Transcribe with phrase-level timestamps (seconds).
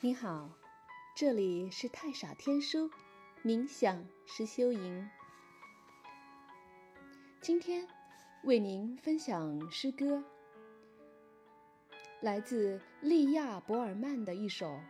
[0.00, 0.48] 你好，
[1.16, 2.88] 这里是太傻天书，
[3.42, 5.10] 冥想是修营。
[7.40, 7.84] 今天
[8.44, 10.22] 为您分享诗歌，
[12.20, 14.68] 来自利亚·博尔曼的一首《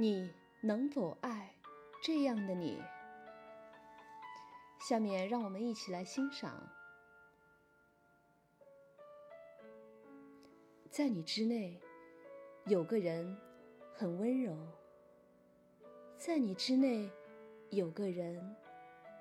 [0.00, 0.28] 你
[0.60, 1.54] 能否爱
[2.02, 2.82] 这样的你》。
[4.88, 6.60] 下面让我们一起来欣赏，
[10.90, 11.80] 在你之内
[12.66, 13.38] 有个人。
[13.96, 14.56] 很温柔，
[16.18, 17.08] 在你之内
[17.70, 18.56] 有个人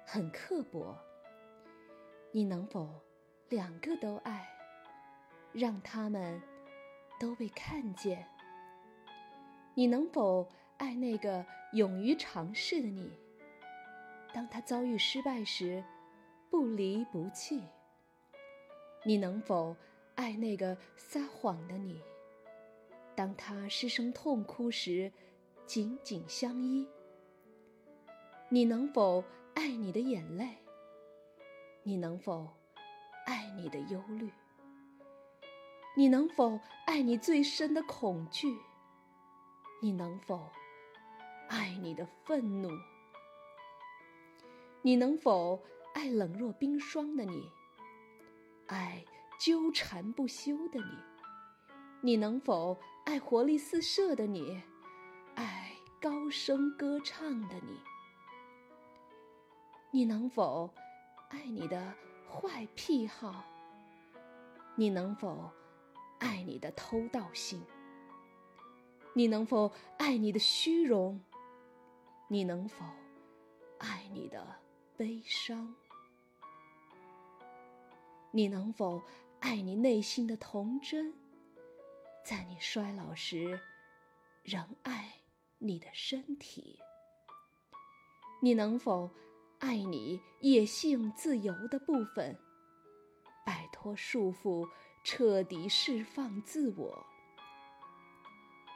[0.03, 0.97] 很刻薄，
[2.31, 2.89] 你能否
[3.49, 4.49] 两个都爱，
[5.51, 6.41] 让他们
[7.19, 8.27] 都被看见？
[9.75, 13.11] 你能否爱那个勇于尝试的你？
[14.33, 15.83] 当他遭遇失败时，
[16.49, 17.61] 不离不弃。
[19.05, 19.75] 你能否
[20.15, 22.01] 爱那个撒谎的你？
[23.15, 25.11] 当他失声痛哭时，
[25.65, 26.87] 紧紧相依。
[28.49, 30.57] 你能否爱你的眼泪？
[31.83, 32.49] 你能否
[33.25, 34.31] 爱你的忧虑？
[35.95, 38.57] 你能否爱你最深的恐惧？
[39.81, 40.49] 你能否
[41.49, 42.69] 爱你的愤怒？
[44.81, 47.49] 你能否爱冷若冰霜的你？
[48.67, 49.05] 爱
[49.39, 51.12] 纠缠不休的你？
[52.05, 54.61] 你能否爱活力四射的你，
[55.35, 57.79] 爱高声歌唱的你？
[59.89, 60.69] 你能否
[61.29, 61.93] 爱你的
[62.29, 63.45] 坏癖好？
[64.75, 65.49] 你能否
[66.19, 67.63] 爱你的偷盗性？
[69.13, 71.23] 你能否爱你的虚荣？
[72.27, 72.83] 你能否
[73.77, 74.45] 爱你的
[74.97, 75.73] 悲伤？
[78.31, 79.01] 你能否
[79.39, 81.22] 爱你内心的童真？
[82.23, 83.59] 在你衰老时，
[84.43, 85.13] 仍爱
[85.57, 86.79] 你的身体。
[88.41, 89.09] 你能否
[89.59, 92.37] 爱你野性自由的部分，
[93.45, 94.65] 摆脱束缚，
[95.03, 97.05] 彻底释放自我？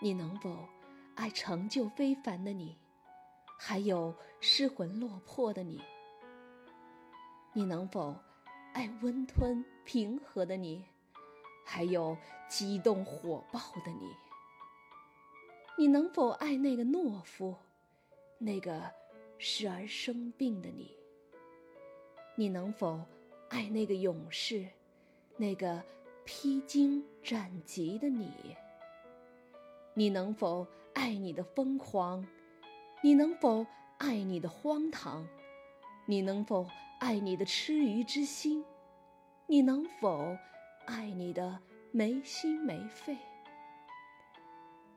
[0.02, 0.68] 你能否
[1.16, 2.78] 爱成就非凡的你，
[3.57, 5.81] 还有失魂落魄的你？
[7.53, 8.13] 你能否
[8.74, 10.86] 爱温吞平和的你？
[11.70, 12.18] 还有
[12.48, 14.10] 激动火爆的你，
[15.78, 17.54] 你能否爱那个懦夫，
[18.38, 18.90] 那个
[19.38, 20.96] 时而生病的你？
[22.36, 23.04] 你能否
[23.50, 24.66] 爱那个勇士，
[25.36, 25.84] 那个
[26.24, 28.32] 披荆斩棘的你？
[29.94, 32.26] 你能否爱你的疯狂？
[33.04, 33.66] 你能否
[33.98, 35.28] 爱你的荒唐？
[36.06, 36.66] 你能否
[37.02, 38.64] 爱你的痴愚之心？
[39.48, 40.38] 你能否？
[40.88, 41.59] 爱你的
[41.92, 43.18] 没心没肺，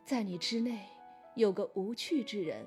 [0.05, 0.87] 在你之内
[1.35, 2.65] 有个无趣之人，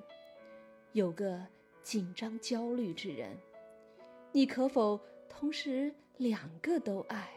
[0.92, 1.42] 有个
[1.82, 3.38] 紧张焦虑之人，
[4.34, 7.30] 你可否同时两个都爱？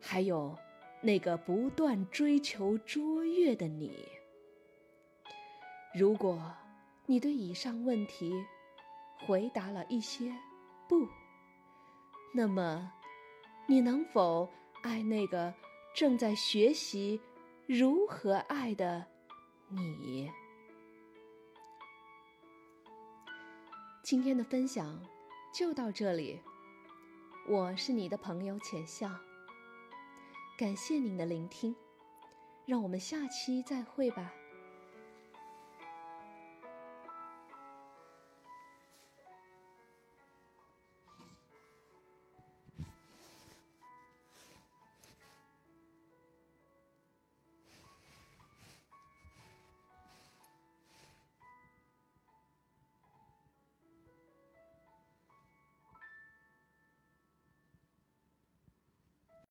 [0.00, 0.56] 还有
[1.02, 4.08] 那个不断追求卓越的你。
[5.94, 6.40] 如果
[7.04, 8.32] 你对以上问题
[9.26, 10.34] 回答了一些
[10.88, 11.06] 不，
[12.34, 12.90] 那么。
[13.66, 14.48] 你能否
[14.82, 15.52] 爱那个
[15.94, 17.18] 正在学习
[17.66, 19.06] 如何爱的
[19.68, 20.30] 你？
[24.02, 25.00] 今天的分享
[25.52, 26.38] 就到这里，
[27.48, 29.10] 我是你的朋友浅笑，
[30.58, 31.74] 感谢您的聆听，
[32.66, 34.30] 让我们下期再会吧。